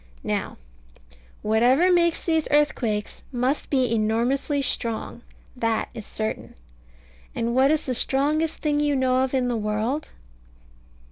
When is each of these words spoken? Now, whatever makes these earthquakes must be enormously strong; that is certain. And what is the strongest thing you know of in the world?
Now, 0.23 0.57
whatever 1.43 1.91
makes 1.91 2.23
these 2.23 2.47
earthquakes 2.49 3.21
must 3.31 3.69
be 3.69 3.93
enormously 3.93 4.59
strong; 4.63 5.21
that 5.55 5.89
is 5.93 6.07
certain. 6.07 6.55
And 7.35 7.53
what 7.53 7.69
is 7.69 7.83
the 7.83 7.93
strongest 7.93 8.63
thing 8.63 8.79
you 8.79 8.95
know 8.95 9.17
of 9.21 9.35
in 9.35 9.47
the 9.47 9.55
world? 9.55 10.09